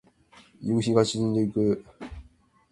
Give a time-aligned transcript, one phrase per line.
[0.61, 1.85] 夕日が沈んでいく。